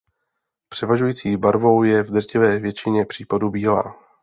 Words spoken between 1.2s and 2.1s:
barvou je v